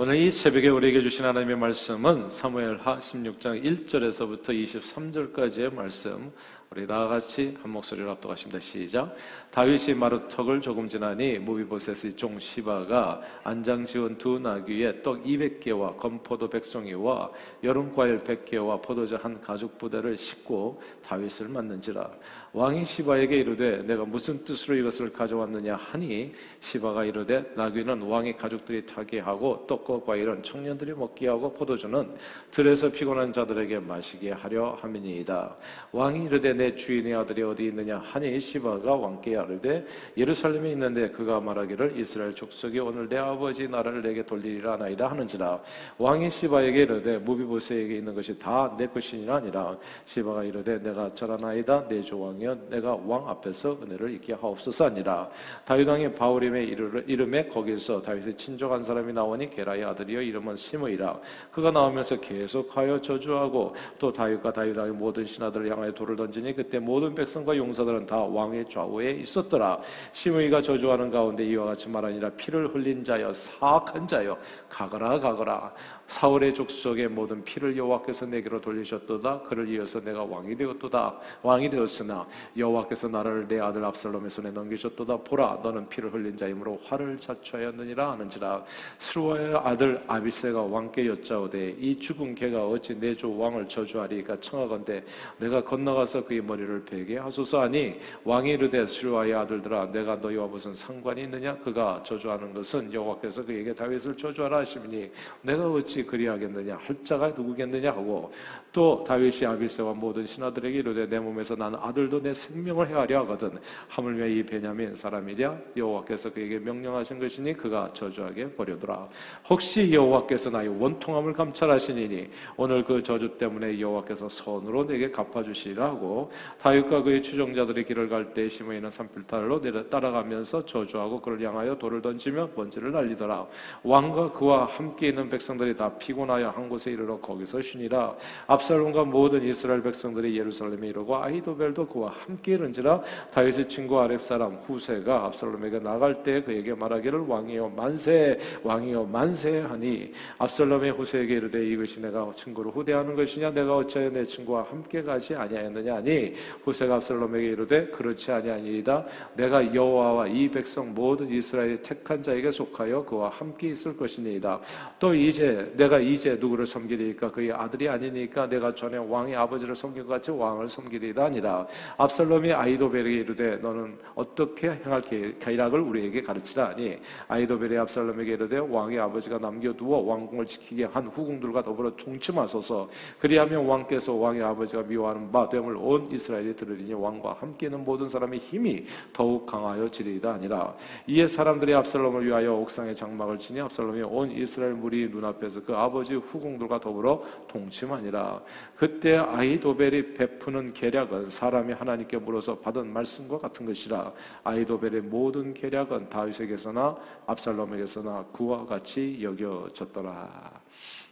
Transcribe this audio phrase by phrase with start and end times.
[0.00, 6.30] 오늘 이 새벽에 우리에게 주신 하나님의 말씀은 사무엘하 16장 1절에서부터 23절까지의 말씀
[6.70, 8.60] 우리 다 같이 한 목소리로 합독하십니다.
[8.60, 9.16] 시작.
[9.50, 17.32] 다윗이 마루턱을 조금 지나니 무비보셋의 종 시바가 안장 지은 두 나귀에 떡 200개와 건포도 백송이와
[17.64, 22.08] 여름 과일 100개와 포도주 한 가죽 부대를 싣고 다윗을 맞는지라.
[22.54, 29.20] 왕이 시바에게 이르되 내가 무슨 뜻으로 이것을 가져왔느냐 하니 시바가 이르되 나귀는 왕의 가족들이 타게
[29.20, 32.08] 하고 떡과 과일은 청년들이 먹게 하고 포도주는
[32.50, 35.56] 들에서 피곤한 자들에게 마시게 하려 함이니이다.
[35.92, 39.86] 왕이 이르되 내 주인의 아들이 어디 있느냐 하니 시바가 왕께 아르되
[40.16, 45.60] 예루살렘에 있는데 그가 말하기를 이스라엘 족속이 오늘 내 아버지 나라를 내게 돌리리라 나이다 하는지라.
[45.98, 49.76] 왕이 시바에게 이르되 무비보스에게 있는 것이 다 내 것이니라 아니라.
[50.06, 51.88] 시바가 이르되 내가 절하나이다.
[51.88, 55.28] 내 조왕 이여 내가 왕 앞에서 은혜를 잊게 하옵소서 아니라.
[55.64, 61.18] 다윗 왕이 바울임의 이름에 거기서 다윗의 친족한 사람이 나오니 게라의 아들이여 이름은 시므이라.
[61.50, 67.14] 그가 나오면서 계속하여 저주하고 또 다윗과 다윗 왕의 모든 신하들을 향하여 돌을 던지니 그때 모든
[67.14, 69.80] 백성과 용사들은 다 왕의 좌우에 있었더라.
[70.12, 72.30] 시므이가 저주하는 가운데 이와 같이 말하니라.
[72.30, 75.72] 피를 흘린 자여 사악한 자여 가거라 가거라
[76.08, 79.42] 사울의 족속의 모든 피를 여호와께서 내게로 돌리셨도다.
[79.42, 81.18] 그를 이어서 내가 왕이 되었도다.
[81.42, 85.18] 왕이 되었으나 여호와께서 나를 내 아들 압살롬의 손에 넘기셨도다.
[85.18, 88.64] 보라, 너는 피를 흘린 자이므로 화를 자초하였느니라 하는지라.
[88.98, 95.02] 스루아의 아들 아비세가 왕께 여짜오되 이 죽은 개가 어찌 내 조 왕을 저주하리까 청하건대
[95.38, 101.22] 내가 건너가서 그의 머리를 베게 하소서 하니 왕이 이르되 스루아의 아들들아 내가 너희와 무슨 상관이
[101.22, 105.10] 있느냐 그가 저주하는 것은 여호와께서 그에게 다윗을 저주하라 하시니
[105.42, 106.78] 내가 어찌 어찌 그리하겠느냐?
[106.80, 107.90] 할 자가 누구겠느냐?
[107.90, 108.32] 하고
[108.72, 113.58] 또 다윗이 아비세와 모든 신하들에게 이르되 내 몸에서 나는 아들도 내 생명을 헤아려 하거든.
[113.88, 115.58] 하물며 이 베냐민 사람이랴.
[115.76, 119.08] 여호와께서 그에게 명령하신 것이니 그가 저주하게 버려두라.
[119.48, 127.02] 혹시 여호와께서 나의 원통함을 감찰하시니니 오늘 그 저주 때문에 여호와께서 선으로 내게 갚아주시라 하고 다윗과
[127.02, 133.46] 그의 추종자들이 길을 갈때 시므이는 산필탈로 따라가면서 저주하고 그를 향하여 돌을 던지며 먼지를 날리더라.
[133.82, 138.16] 왕과 그와 함께 있는 백성들이 다 피곤하여 한 곳에 이르러 거기서 쉬니라.
[138.46, 143.02] 압살롬과 모든 이스라엘 백성들이 예루살렘에 이르고 아이도벨도 그와 함께 이른지라.
[143.32, 150.12] 다윗의 친구 아렉 사람 후세가 압살롬에게 나갈 때 그에게 말하기를 왕이여 만세 왕이여 만세 하니
[150.38, 153.50] 압살롬의 후세에게 이르되 이것이 내가 친구를 후대하는 것이냐?
[153.50, 155.96] 내가 어찌하여 내 친구와 함께 가지 아니하였느냐?
[155.96, 156.34] 하니
[156.64, 159.06] 후세가 압살롬에게 이르되 그렇지 아니하니이다.
[159.36, 164.60] 내가 여호와와 이 백성 모든 이스라엘의 택한 자에게 속하여 그와 함께 있을 것이니이다.
[164.98, 167.30] 또 이제 내가 이제 누구를 섬기리까?
[167.30, 173.18] 그의 아들이 아니니까 내가 전에 왕의 아버지를 섬긴 것 같이 왕을 섬기리다 아니라 압살롬이 아이도벨에게
[173.20, 175.00] 이르되 너는 어떻게 행할
[175.38, 181.94] 계략을 우리에게 가르치라 하니 아이도벨이 압살롬에게 이르되 왕의 아버지가 남겨두어 왕궁을 지키게 한 후궁들과 더불어
[181.94, 182.88] 통치하소서.
[183.20, 188.84] 그리하면 왕께서 왕의 아버지가 미워하는 바 됨을 온 이스라엘이 들으리니 왕과 함께는 모든 사람의 힘이
[189.12, 190.74] 더욱 강하여 지리이다 아니라
[191.06, 196.80] 이에 사람들이 압살롬을 위하여 옥상에 장막을 치니 압살롬이 온 이스라엘 무리 눈앞에서 그 아버지 후궁들과
[196.80, 198.42] 더불어 동침하니라.
[198.74, 204.10] 그때 아이도벨이 베푸는 계략은 사람이 하나님께 물어서 받은 말씀과 같은 것이라.
[204.44, 206.96] 아이도벨의 모든 계략은 다윗에게서나
[207.26, 210.62] 압살롬에게서나 그와 같이 여겨졌더라.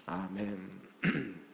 [0.07, 0.71] 아멘.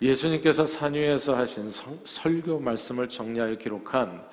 [0.00, 1.68] 예수님께서 산 위에서 하신
[2.04, 4.26] 설교 말씀을 정리하여 기록한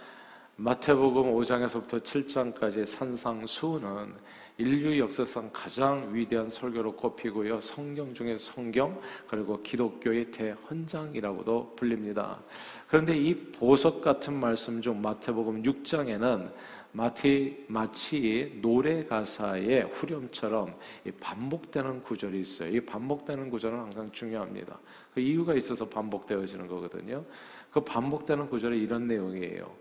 [0.56, 4.16] 마태복음 5장에서부터 7장까지의 산상수는
[4.60, 7.62] 인류 역사상 가장 위대한 설교로 꼽히고요.
[7.62, 9.00] 성경 중에 성경
[9.30, 12.42] 그리고 기독교의 대헌장이라고도 불립니다.
[12.90, 16.52] 그런데 이 보석 같은 말씀 중 마태복음 6장에는
[16.92, 20.76] 마치, 마치 노래 가사의 후렴처럼
[21.22, 22.76] 반복되는 구절이 있어요.
[22.76, 24.78] 이 반복되는 구절은 항상 중요합니다.
[25.14, 27.24] 그 이유가 있어서 반복되어지는 거거든요.
[27.72, 29.74] 그 반복되는 구절이 이런 내용이에요.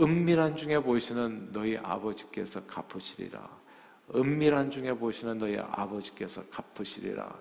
[0.00, 3.65] 은밀한 중에 보시는 너희 아버지께서 갚으시리라.
[4.14, 7.34] 은밀한 중에 보시는 너희 아버지께서 갚으시리라.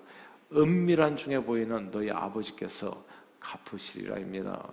[0.53, 3.03] 은밀한 중에 보이는 너희 아버지께서
[3.39, 4.71] 갚으시리라입니다.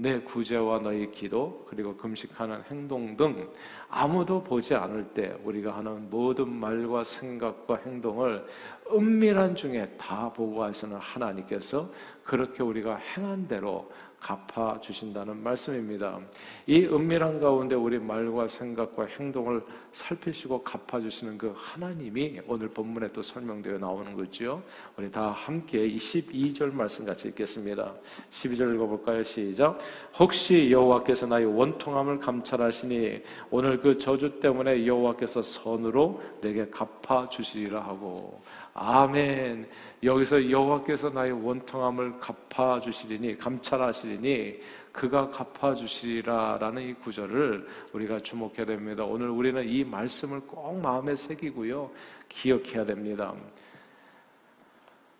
[0.00, 3.50] 내 구제와 너희 기도 그리고 금식하는 행동 등
[3.88, 8.46] 아무도 보지 않을 때 우리가 하는 모든 말과 생각과 행동을
[8.92, 11.90] 은밀한 중에 다 보고 하시는 하나님께서
[12.22, 16.18] 그렇게 우리가 행한 대로 갚아 주신다는 말씀입니다.
[16.66, 19.62] 이 은밀한 가운데 우리 말과 생각과 행동을
[19.92, 24.62] 살피시고 갚아 주시는 그 하나님이 오늘 본문에 또 설명되어 나오는 거죠.
[24.96, 27.94] 우리 다 함께 12절 말씀 같이 읽겠습니다.
[28.30, 29.22] 12절 읽어 볼까요?
[29.22, 29.78] 시작.
[30.18, 38.40] 혹시 여호와께서 나의 원통함을 감찰하시니 오늘 그 저주 때문에 여호와께서 선으로 내게 갚아 주시리라 하고
[38.80, 39.68] 아멘.
[40.04, 44.60] 여기서 여호와께서 나의 원통함을 갚아 주시리니 감찰하시리니
[44.92, 49.04] 그가 갚아 주시리라라는 이 구절을 우리가 주목해야 됩니다.
[49.04, 51.90] 오늘 우리는 이 말씀을 꼭 마음에 새기고요.
[52.28, 53.34] 기억해야 됩니다.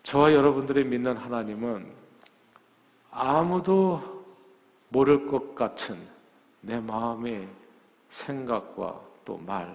[0.04, 1.84] 저와 여러분들이 믿는 하나님은
[3.10, 4.24] 아무도
[4.90, 5.98] 모를 것 같은
[6.60, 7.48] 내 마음의
[8.10, 9.68] 생각과 또 말,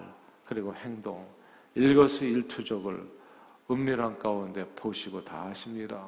[0.46, 1.26] 그리고 행동,
[1.74, 3.23] 일거수일투족을
[3.70, 6.06] 은밀한 가운데 보시고 다 아십니다.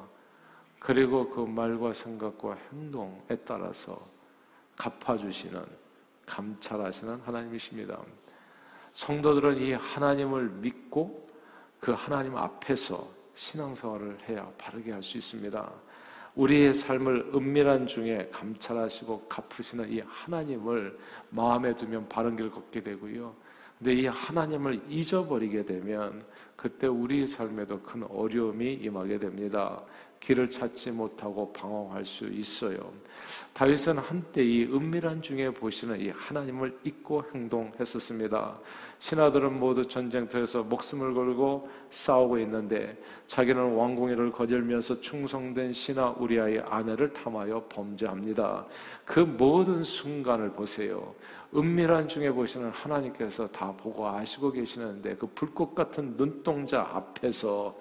[0.79, 3.99] 그리고 그 말과 생각과 행동에 따라서
[4.75, 5.65] 갚아주시는,
[6.25, 7.99] 감찰하시는 하나님이십니다.
[8.89, 11.27] 성도들은 이 하나님을 믿고
[11.79, 15.71] 그 하나님 앞에서 신앙생활을 해야 바르게 할 수 있습니다.
[16.35, 20.97] 우리의 삶을 은밀한 중에 감찰하시고 갚으시는 이 하나님을
[21.31, 23.33] 마음에 두면 바른 길 걷게 되고요.
[23.77, 26.25] 근데 이 하나님을 잊어버리게 되면
[26.55, 29.83] 그때 우리 삶에도 큰 어려움이 임하게 됩니다.
[30.19, 32.77] 길을 찾지 못하고 방황할 수 있어요.
[33.53, 38.59] 다윗은 한때 이 은밀한 중에 보시는 이 하나님을 잊고 행동했었습니다.
[38.99, 47.65] 신하들은 모두 전쟁터에서 목숨을 걸고 싸우고 있는데 자기는 왕궁위를 거절면서 충성된 신하 우리아의 아내를 탐하여
[47.69, 48.65] 범죄합니다.
[49.05, 51.15] 그 모든 순간을 보세요.
[51.55, 57.75] 은밀한 중에 보시는 하나님께서 다 보고 아시고 계시는데 그 불꽃 같은 눈동자 앞에서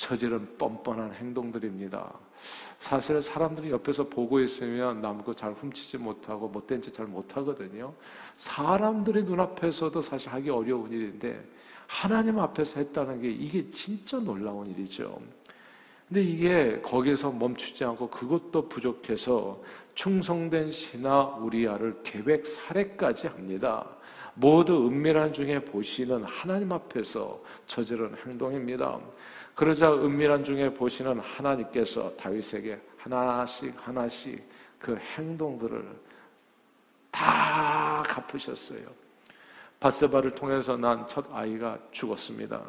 [0.00, 2.10] 저지른 뻔뻔한 행동들입니다.
[2.78, 7.92] 사실 사람들이 옆에서 보고 있으면 남고 잘 훔치지 못하고 못된 짓 잘 못하거든요.
[8.38, 11.44] 사람들의 눈앞에서도 사실 하기 어려운 일인데
[11.86, 15.20] 하나님 앞에서 했다는 게 이게 진짜 놀라운 일이죠.
[16.08, 19.62] 근데 이게 거기서 멈추지 않고 그것도 부족해서
[19.94, 23.86] 충성된 신하 우리아를 계획 살해까지 합니다.
[24.34, 28.98] 모두 은밀한 중에 보시는 하나님 앞에서 저지른 행동입니다.
[29.54, 34.42] 그러자 은밀한 중에 보시는 하나님께서 다윗에게 하나씩 하나씩
[34.78, 35.84] 그 행동들을
[37.10, 39.00] 다 갚으셨어요.
[39.80, 42.62] 바세바를 통해서 난 첫 아이가 죽었습니다.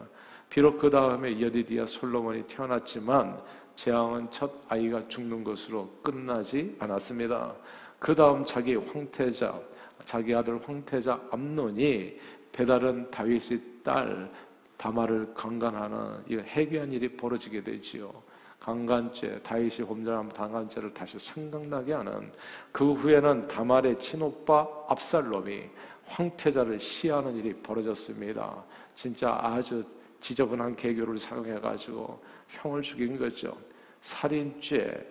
[0.49, 3.39] 비록 그 다음에 여디디아 솔로몬이 태어났지만
[3.75, 7.53] 재앙은 첫 아이가 죽는 것으로 끝나지 않았습니다.
[7.99, 9.59] 그 다음 자기 황태자,
[10.05, 12.17] 자기 아들 황태자 암논이
[12.51, 14.31] 배다른 다윗의 딸
[14.77, 18.11] 다마를 강간하는 이 해괴한 일이 벌어지게 되지요.
[18.59, 22.31] 강간죄, 다윗이 범죄한 강간죄를 다시 생각나게 하는
[22.71, 25.63] 그 후에는 다말의 친오빠 압살롬이
[26.05, 28.63] 황태자를 시하는 일이 벌어졌습니다.
[28.93, 29.83] 진짜 아주
[30.19, 33.57] 지저분한 개교를 사용해가지고 형을 죽인 거죠.
[34.01, 35.07] 살인죄,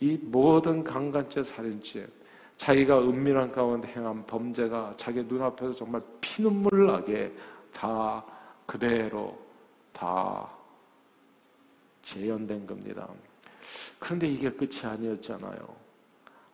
[0.00, 2.06] 이 모든 강간죄, 살인죄,
[2.56, 7.32] 자기가 은밀한 가운데 행한 범죄가 자기 눈앞에서 정말 피눈물 나게
[7.72, 8.24] 다
[8.64, 9.38] 그대로
[9.92, 10.50] 다
[12.02, 13.08] 재현된 겁니다.
[13.98, 15.85] 그런데 이게 끝이 아니었잖아요.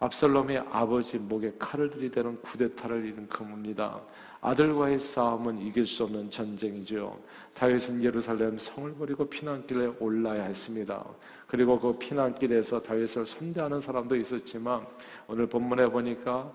[0.02, 4.00] 압살롬의 아버지 목에 칼을 들이대는 쿠데타를 이룬 겁니다.
[4.40, 7.16] 아들과의 싸움은 이길 수 없는 전쟁이죠.
[7.54, 11.04] 다윗은 예루살렘 성을 버리고 피난길에 올라야 했습니다.
[11.46, 14.84] 그리고 그 피난길에서 다윗을 선대하는 사람도 있었지만
[15.28, 16.52] 오늘 본문에 보니까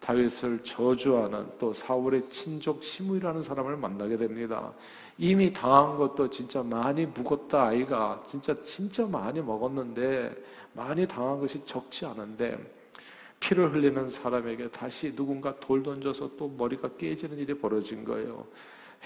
[0.00, 4.72] 다윗을 저주하는 또 사울의 친족 시므이라는 사람을 만나게 됩니다.
[5.18, 10.34] 이미 당한 것도 진짜 많이 묵었다 아이가 진짜 진짜 많이 먹었는데
[10.72, 12.77] 많이 당한 것이 적지 않은데
[13.40, 18.46] 피를 흘리는 사람에게 다시 누군가 돌 던져서 또 머리가 깨지는 일이 벌어진 거예요.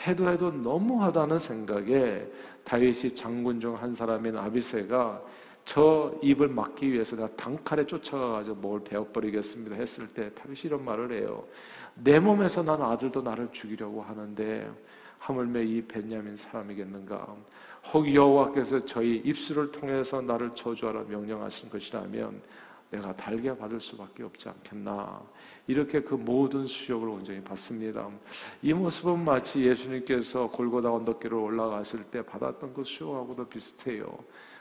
[0.06, 2.26] 해도 해도 너무하다는 생각에
[2.64, 5.22] 다윗이 장군 중 한 사람인 아비세가
[5.64, 11.44] 저 입을 막기 위해서 내가 단칼에 쫓아가가지고 뭘 베어버리겠습니다 했을 때 다윗이 이런 말을 해요.
[11.94, 14.68] 내 몸에서 난 아들도 나를 죽이려고 하는데
[15.18, 17.36] 하물며 이 벤야민 사람이겠는가?
[17.92, 22.40] 혹 여호와께서 저희 입술을 통해서 나를 저주하라 명령하신 것이라면
[22.92, 25.22] 내가 달게 받을 수밖에 없지 않겠나.
[25.66, 28.08] 이렇게 그 모든 수욕을 온전히 받습니다.
[28.60, 34.06] 이 모습은 마치 예수님께서 골고다 언덕길을 올라가실 때 받았던 그 수욕하고도 비슷해요.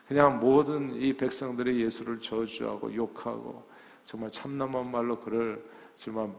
[0.08, 3.64] 그냥 모든 이 백성들이 예수를 저주하고 욕하고
[4.06, 5.64] 정말 참남한 말로 그를
[5.98, 6.30] 정말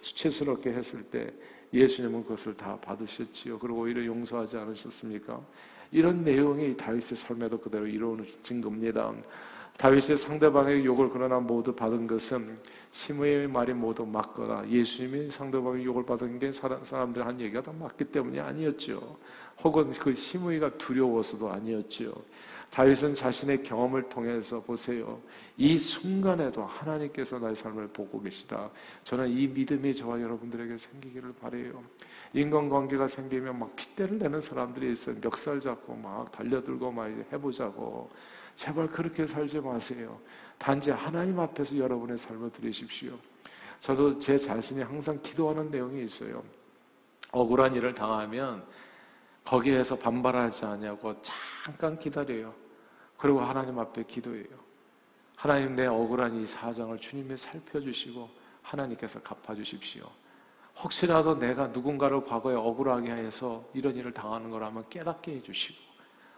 [0.00, 1.32] 수치스럽게 했을 때
[1.72, 3.58] 예수님은 그것을 다 받으셨지요.
[3.60, 5.40] 그리고 오히려 용서하지 않으셨습니까?
[5.92, 9.14] 이런 내용이 다윗의 삶에도 그대로 이루어진 겁니다.
[9.78, 12.58] 다윗이 상대방의 욕을 그러나 모두 받은 것은
[12.92, 18.38] 시므의 말이 모두 맞거나 예수님이 상대방의 욕을 받은 게 사람들 한 얘기가 다 맞기 때문이
[18.38, 19.16] 아니었죠.
[19.62, 22.14] 혹은 그 시므이가 두려워서도 아니었죠.
[22.70, 25.20] 다윗은 자신의 경험을 통해서 보세요.
[25.56, 28.70] 이 순간에도 하나님께서 나의 삶을 보고 계시다.
[29.04, 31.82] 저는 이 믿음이 저와 여러분들에게 생기기를 바래요.
[32.32, 35.16] 인간관계가 생기면 막 핏대를 내는 사람들이 있어요.
[35.20, 38.10] 멱살 잡고 막 달려들고 막 해보자고.
[38.54, 40.20] 제발 그렇게 살지 마세요.
[40.58, 43.18] 단지 하나님 앞에서 여러분의 삶을 드리십시오.
[43.80, 46.42] 저도 제 자신이 항상 기도하는 내용이 있어요.
[47.32, 48.64] 억울한 일을 당하면
[49.44, 52.54] 거기에서 반발하지 않냐고 잠깐 기다려요.
[53.18, 54.64] 그리고 하나님 앞에 기도해요.
[55.36, 58.30] 하나님 내 억울한 이 사정을 주님이 살펴주시고
[58.62, 60.08] 하나님께서 갚아주십시오.
[60.82, 65.93] 혹시라도 내가 누군가를 과거에 억울하게 해서 이런 일을 당하는 거라면 깨닫게 해주시고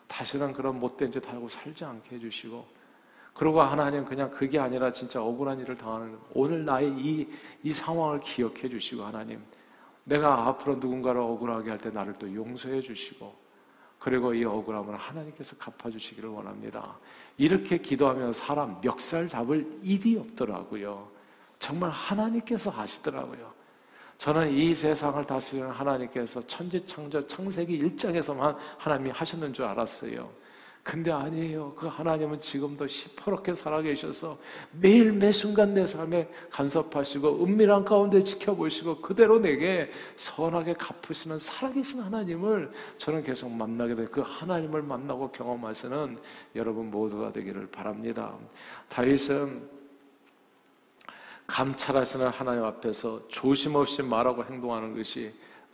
[0.09, 2.67] 다시는 그런 못된 짓 하고 살지 않게 해주시고
[3.35, 7.29] 그러고 하나님 그냥 그게 아니라 진짜 억울한 일을 당하는 오늘 나의 이,
[7.63, 9.43] 이 상황을 기억해 주시고 하나님
[10.05, 13.47] 내가 앞으로 누군가를 억울하게 할 때 나를 또 용서해 주시고
[13.99, 16.97] 그리고 이 억울함을 하나님께서 갚아주시기를 원합니다.
[17.39, 21.09] 이렇게 기도하면 사람 멱살 잡을 일이 없더라고요.
[21.59, 23.53] 정말 하나님께서 하시더라고요.
[24.19, 30.31] 저는 이 세상을 다스리는 하나님께서 천지창조 창세기 1장에서만 하나님이 하셨는 줄 알았어요.
[30.87, 31.75] 근데 아니에요.
[31.75, 34.39] 그 하나님은 지금도 시퍼렇게 살아계셔서
[34.81, 42.71] 매일 매 순간 내 삶에 간섭하시고 은밀한 가운데 지켜보시고 그대로 내게 선하게 갚으시는 살아계신 하나님을
[42.99, 44.07] 저는 계속 만나게 돼.
[44.07, 46.19] 그 하나님을 만나고 경험하시는
[46.55, 48.33] 여러분 모두가 되기를 바랍니다.
[48.89, 49.69] 다윗은
[51.47, 55.33] 감찰하시는 하나님 앞에서 조심 없이 말하고 행동하는 것이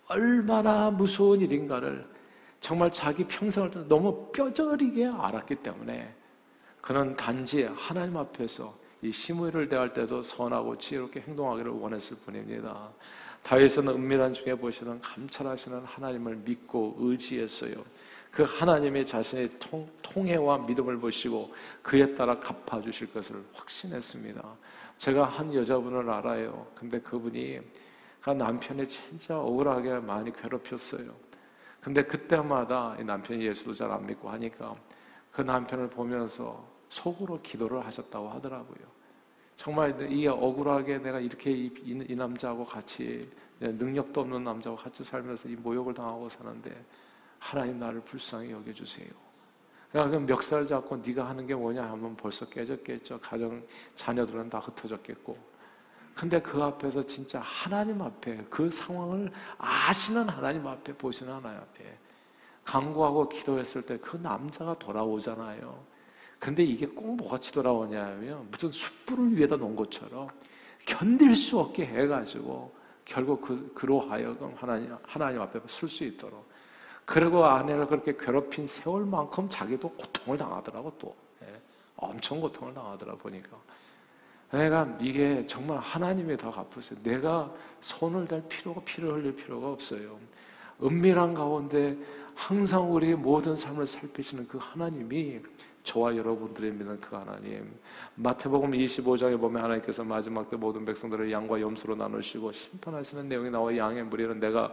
[0.08, 2.06] 얼마나 무서운 일인가를
[2.60, 6.14] 정말 자기 평생을 너무 뼈저리게 알았기 때문에
[6.80, 12.90] 그는 단지 하나님 앞에서 이 시무를 대할 때도 선하고 지혜롭게 행동하기를 원했을 뿐입니다.
[13.42, 17.74] 다윗은 은밀한 중에 보시는 감찰하시는 하나님을 믿고 의지했어요.
[18.30, 21.52] 그 하나님이 자신의 통, 통해와 믿음을 보시고
[21.82, 24.42] 그에 따라 갚아주실 것을 확신했습니다.
[24.98, 26.66] 제가 한 여자분을 알아요.
[26.74, 27.60] 근데 그분이
[28.20, 31.12] 그 남편이 진짜 억울하게 많이 괴롭혔어요.
[31.80, 34.76] 근데 그때마다 남편이 예수도 잘 안 믿고 하니까
[35.32, 38.86] 그 남편을 보면서 속으로 기도를 하셨다고 하더라고요.
[39.56, 45.56] 정말 이 억울하게 내가 이렇게 이, 이 남자하고 같이 능력도 없는 남자하고 같이 살면서 이
[45.56, 46.84] 모욕을 당하고 사는데
[47.38, 49.08] 하나님 나를 불쌍히 여겨주세요.
[49.92, 53.20] 그러니까 멱살 잡고 네가 하는 게 뭐냐 하면 벌써 깨졌겠죠.
[53.20, 53.62] 가정
[53.94, 55.36] 자녀들은 다 흩어졌겠고
[56.14, 61.98] 근데 그 앞에서 진짜 하나님 앞에 그 상황을 아시는 하나님 앞에 보시는 하나님 앞에
[62.64, 65.92] 강구하고 기도했을 때 그 남자가 돌아오잖아요.
[66.38, 70.28] 근데 이게 꼭 뭐같이 돌아오냐면 무슨 숯불을 위에다 놓은 것처럼
[70.86, 72.72] 견딜 수 없게 해가지고
[73.04, 76.50] 결국 그, 그로 하여금 하나님, 하나님 앞에 쓸수 있도록.
[77.04, 81.14] 그리고 아내를 그렇게 괴롭힌 세월만큼 자기도 고통을 당하더라고 또.
[81.42, 81.60] 예.
[81.96, 83.56] 엄청 고통을 당하더라 보니까.
[84.52, 86.98] 내가 이게 정말 하나님이 더 갚으세요.
[87.02, 90.18] 내가 손을 댈 필요가 피를 흘릴 필요가 없어요.
[90.82, 91.96] 은밀한 가운데
[92.34, 95.40] 항상 우리의 모든 삶을 살피시는 그 하나님이
[95.84, 97.72] 저와 여러분들의 믿는 그 하나님.
[98.14, 104.04] 마태복음 25장에 보면 하나님께서 마지막 때 모든 백성들을 양과 염소로 나누시고 심판하시는 내용이 나와 양의
[104.04, 104.72] 무리는 내가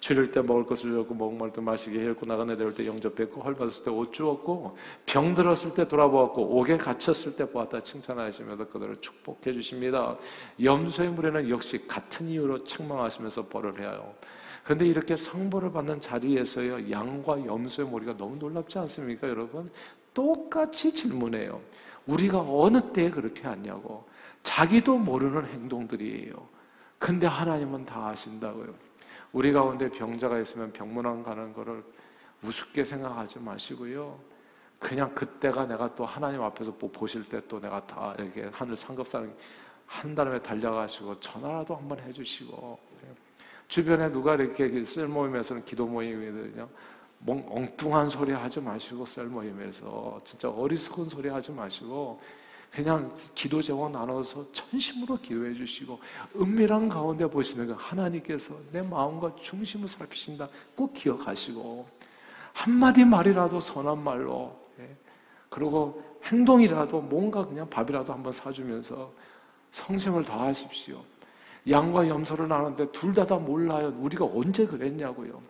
[0.00, 3.90] 줄일 때 먹을 것을 줬고 목말 때 마시게 했고 나가네 내올 때 영접했고 헐벗을 때
[3.90, 4.76] 옷 주었고
[5.06, 10.16] 병 들었을 때 돌아보았고 옥에 갇혔을 때 보았다 칭찬하시면서 그들을 축복해 주십니다.
[10.62, 14.14] 염소의 무리는 역시 같은 이유로 책망하시면서 벌을 해요.
[14.64, 19.70] 근데 이렇게 상보를 받는 자리에서요, 양과 염소의 머리가 너무 놀랍지 않습니까, 여러분?
[20.12, 21.60] 똑같이 질문해요.
[22.06, 24.04] 우리가 어느 때에 그렇게 했냐고.
[24.42, 26.34] 자기도 모르는 행동들이에요.
[26.98, 28.74] 근데 하나님은 다 아신다고요.
[29.32, 31.84] 우리 가운데 병자가 있으면 병문안 가는 거를
[32.42, 34.18] 우습게 생각하지 마시고요.
[34.78, 39.34] 그냥 그때가 내가 또 하나님 앞에서 보실 때 또 내가 다 이렇게 하늘 상급사는
[39.86, 42.78] 한 달에 달려가시고 전화라도 한번 해주시고
[43.66, 46.68] 주변에 누가 이렇게 셀 모임에서는 기도 모임이거든요.
[47.26, 52.20] 엉뚱한 소리 하지 마시고 셀 모임에서 진짜 어리석은 소리 하지 마시고
[52.70, 55.98] 그냥 기도 제목 나눠서 천심으로 기도해 주시고
[56.36, 61.86] 은밀한 가운데 보시는 그 하나님께서 내 마음과 중심을 살피신다 꼭 기억하시고
[62.52, 64.96] 한마디 말이라도 선한 말로 예.
[65.48, 69.12] 그리고 행동이라도 뭔가 그냥 밥이라도 한번 사주면서
[69.72, 71.02] 성심을 다하십시오.
[71.68, 73.94] 양과 염소를 나누는데 둘 다 다 몰라요.
[73.98, 75.40] 우리가 언제 그랬냐고요.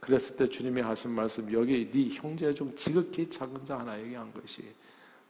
[0.00, 4.74] 그랬을 때 주님이 하신 말씀 여기 네 형제 중 지극히 작은 자 하나에게 한 것이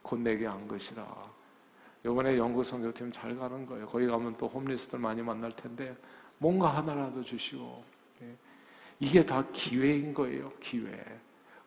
[0.01, 1.05] 곧 내게 안 것이라.
[2.05, 3.87] 요번에 영국 선교팀 잘 가는 거예요.
[3.87, 5.95] 거기 가면 또 홈리스들 많이 만날 텐데
[6.37, 7.83] 뭔가 하나라도 주시고
[8.21, 8.35] 예.
[8.99, 10.51] 이게 다 기회인 거예요.
[10.59, 10.91] 기회.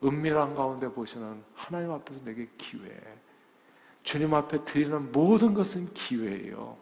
[0.04, 3.00] 은밀한 가운데 보시는 하나님 앞에서 내게 기회.
[4.02, 6.76] 주님 앞에 드리는 모든 것은 기회예요.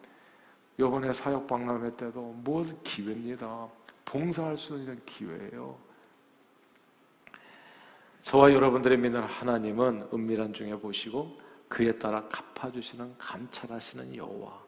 [0.78, 3.68] 요번에 사역 박람회 때도 모든 기회입니다.
[4.04, 5.78] 봉사할 수 있는 기회예요.
[8.22, 11.38] 저와 여러분들의 믿는 하나님은 은밀한 중에 보시고
[11.74, 14.62] 그에 따라 갚아주시는 감찰하시는 여호와.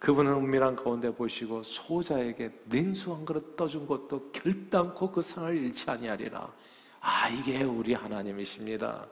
[0.00, 6.52] 그분은 은밀한 가운데 보시고 소자에게 냉수 한 그릇 떠준 것도 결단코 그 상을 잃지 아니하리라.
[7.00, 9.06] 아 이게 우리 하나님이십니다.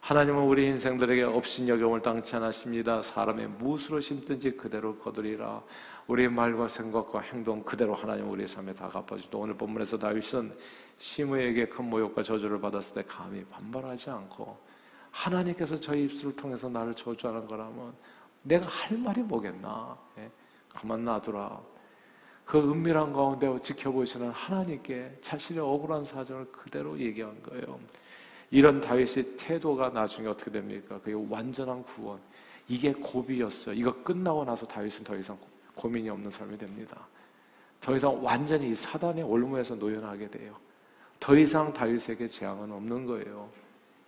[0.00, 3.02] 하나님은 우리 인생들에게 업신여경을 당치 않으십니다.
[3.02, 5.60] 사람의 무엇으로 심든지 그대로 거두리라.
[6.06, 10.56] 우리의 말과 생각과 행동 그대로 하나님 우리의 삶에 다 갚아주시고 오늘 본문에서 다윗은
[10.98, 14.69] 시므에게 큰 모욕과 저주를 받았을 때 감히 반발하지 않고
[15.10, 17.92] 하나님께서 저희 입술을 통해서 나를 저주하는 거라면
[18.42, 19.96] 내가 할 말이 뭐겠나?
[20.18, 20.30] 예?
[20.68, 21.60] 가만 놔두라.
[22.44, 27.78] 그 은밀한 가운데 지켜보시는 하나님께 자신의 억울한 사정을 그대로 얘기한 거예요.
[28.50, 30.98] 이런 다윗의 태도가 나중에 어떻게 됩니까?
[30.98, 32.18] 그게 완전한 구원.
[32.68, 33.74] 이게 고비였어요.
[33.74, 35.38] 이거 끝나고 나서 다윗은 더 이상
[35.74, 37.06] 고민이 없는 삶이 됩니다.
[37.80, 40.56] 더 이상 완전히 사단의 올무에서 노연하게 돼요.
[41.18, 43.48] 더 이상 다윗에게 재앙은 없는 거예요.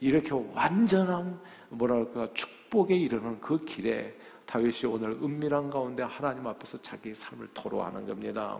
[0.02, 4.12] 이렇게 완전한 뭐랄까 축복에 이르는 그 길에
[4.47, 8.59] 다윗이 오늘 은밀한 가운데 하나님 앞에서 자기 삶을 토로하는 겁니다.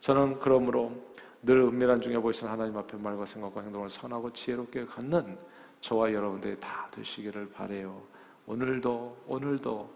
[0.00, 0.92] 저는 그러므로
[1.42, 5.38] 늘 은밀한 중에 보시는 하나님 앞에 말과 생각과 행동을 선하고 지혜롭게 갖는
[5.80, 8.02] 저와 여러분들이 다 되시기를 바래요.
[8.46, 9.90] 오늘도 오늘도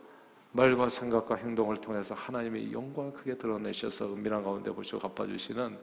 [0.52, 5.78] 말과 생각과 행동을 통해서 하나님의 영광을 크게 드러내셔서 은밀한 가운데 보시고 갚아주시는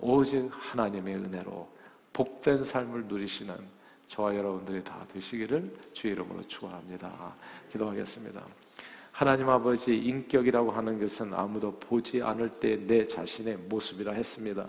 [0.00, 1.68] 오직 하나님의 은혜로
[2.12, 7.34] 복된 삶을 누리시는 저와 여러분들이 다 되시기를 주의 이름으로 축원합니다.
[7.70, 8.44] 기도하겠습니다.
[9.12, 14.66] 하나님 아버지 인격이라고 하는 것은 아무도 보지 않을 때 내 자신의 모습이라 했습니다.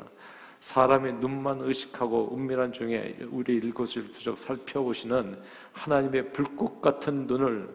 [0.60, 5.38] 사람의 눈만 의식하고 은밀한 중에 우리 일거수일투족 살펴보시는
[5.74, 7.70] 하나님의 불꽃 같은 눈을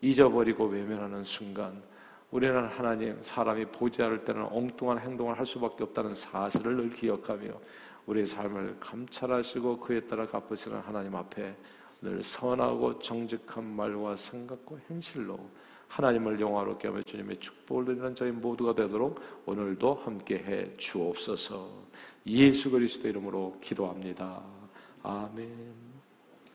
[0.00, 1.82] 잊어버리고 외면하는 순간
[2.30, 7.48] 우리는 하나님 사람이 보지 않을 때는 엉뚱한 행동을 할 수밖에 없다는 사실을 늘 기억하며
[8.06, 11.54] 우리의 삶을 감찰하시고 그에 따라 갚으시는 하나님 앞에
[12.02, 15.38] 늘 선하고 정직한 말과 생각과 행실로
[15.88, 21.68] 하나님을 영화롭게 하며 주님의 축복을 드리는 저희 모두가 되도록 오늘도 함께 해 주옵소서.
[22.26, 24.42] 예수 그리스도 이름으로 기도합니다.
[25.02, 25.89] 아멘.